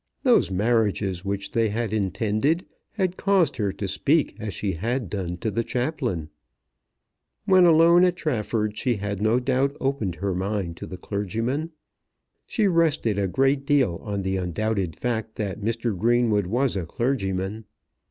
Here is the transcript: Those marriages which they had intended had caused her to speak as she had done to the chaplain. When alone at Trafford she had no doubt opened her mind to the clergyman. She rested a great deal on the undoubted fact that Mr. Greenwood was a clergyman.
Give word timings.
Those 0.23 0.49
marriages 0.49 1.23
which 1.23 1.51
they 1.51 1.69
had 1.69 1.93
intended 1.93 2.65
had 2.93 3.17
caused 3.17 3.57
her 3.57 3.71
to 3.73 3.87
speak 3.87 4.35
as 4.39 4.51
she 4.51 4.71
had 4.71 5.11
done 5.11 5.37
to 5.37 5.51
the 5.51 5.63
chaplain. 5.63 6.29
When 7.45 7.67
alone 7.67 8.03
at 8.05 8.15
Trafford 8.15 8.75
she 8.75 8.95
had 8.95 9.21
no 9.21 9.39
doubt 9.39 9.77
opened 9.79 10.15
her 10.15 10.33
mind 10.33 10.75
to 10.77 10.87
the 10.87 10.97
clergyman. 10.97 11.69
She 12.47 12.67
rested 12.67 13.19
a 13.19 13.27
great 13.27 13.63
deal 13.63 13.99
on 14.01 14.23
the 14.23 14.37
undoubted 14.37 14.95
fact 14.95 15.35
that 15.35 15.61
Mr. 15.61 15.95
Greenwood 15.95 16.47
was 16.47 16.75
a 16.75 16.87
clergyman. 16.87 17.65